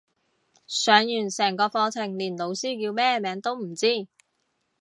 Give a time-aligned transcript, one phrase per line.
[0.65, 4.07] 上完成個課程連老師叫咩名都唔知